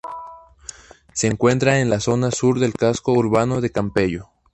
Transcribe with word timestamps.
Se 1.13 1.27
encuentra 1.27 1.79
en 1.79 1.91
la 1.91 1.99
zona 1.99 2.31
sur 2.31 2.59
del 2.59 2.73
casco 2.73 3.11
urbano 3.11 3.61
de 3.61 3.69
Campello. 3.71 4.31